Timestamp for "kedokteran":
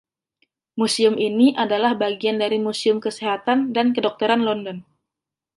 3.95-4.41